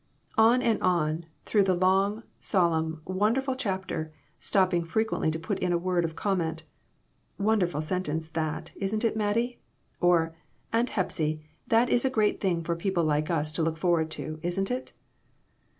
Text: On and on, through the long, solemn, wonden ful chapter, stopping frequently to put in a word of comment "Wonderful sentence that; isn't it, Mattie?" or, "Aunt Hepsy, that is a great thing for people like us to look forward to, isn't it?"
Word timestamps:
On 0.39 0.63
and 0.63 0.81
on, 0.81 1.27
through 1.45 1.63
the 1.65 1.75
long, 1.75 2.23
solemn, 2.39 3.03
wonden 3.05 3.43
ful 3.43 3.53
chapter, 3.53 4.11
stopping 4.39 4.83
frequently 4.83 5.29
to 5.29 5.37
put 5.37 5.59
in 5.59 5.71
a 5.71 5.77
word 5.77 6.03
of 6.05 6.15
comment 6.15 6.63
"Wonderful 7.37 7.81
sentence 7.83 8.27
that; 8.29 8.71
isn't 8.77 9.03
it, 9.05 9.15
Mattie?" 9.15 9.59
or, 9.99 10.35
"Aunt 10.73 10.89
Hepsy, 10.89 11.43
that 11.67 11.87
is 11.87 12.03
a 12.03 12.09
great 12.09 12.41
thing 12.41 12.63
for 12.63 12.75
people 12.75 13.03
like 13.03 13.29
us 13.29 13.51
to 13.51 13.61
look 13.61 13.77
forward 13.77 14.09
to, 14.17 14.39
isn't 14.41 14.71
it?" 14.71 14.93